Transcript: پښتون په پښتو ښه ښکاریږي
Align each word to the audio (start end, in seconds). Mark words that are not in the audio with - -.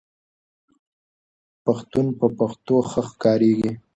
پښتون 1.65 2.05
په 2.19 2.27
پښتو 2.39 2.75
ښه 2.89 3.01
ښکاریږي 3.09 3.71